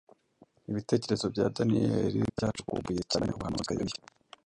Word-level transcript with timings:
ibitekerezo 0.69 1.25
bya 1.33 1.45
Daniyeli 1.55 2.19
byacukumbuye 2.35 3.01
cyane 3.11 3.29
ubuhanuzi 3.31 3.63
bwa 3.65 3.73
Yeremiya. 3.75 4.01